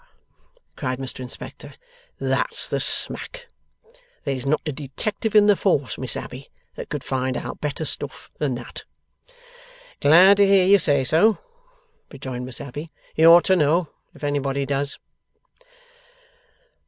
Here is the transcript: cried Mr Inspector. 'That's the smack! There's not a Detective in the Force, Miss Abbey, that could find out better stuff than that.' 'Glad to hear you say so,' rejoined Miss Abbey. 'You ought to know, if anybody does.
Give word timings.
cried 0.75 0.97
Mr 0.97 1.19
Inspector. 1.19 1.75
'That's 2.19 2.67
the 2.67 2.79
smack! 2.79 3.45
There's 4.23 4.47
not 4.47 4.59
a 4.65 4.71
Detective 4.71 5.35
in 5.35 5.45
the 5.45 5.55
Force, 5.55 5.95
Miss 5.99 6.17
Abbey, 6.17 6.49
that 6.73 6.89
could 6.89 7.03
find 7.03 7.37
out 7.37 7.61
better 7.61 7.85
stuff 7.85 8.31
than 8.39 8.55
that.' 8.55 8.83
'Glad 9.99 10.37
to 10.37 10.47
hear 10.47 10.65
you 10.65 10.79
say 10.79 11.03
so,' 11.03 11.37
rejoined 12.11 12.47
Miss 12.47 12.59
Abbey. 12.59 12.89
'You 13.15 13.27
ought 13.27 13.45
to 13.45 13.55
know, 13.55 13.89
if 14.15 14.23
anybody 14.23 14.65
does. 14.65 14.97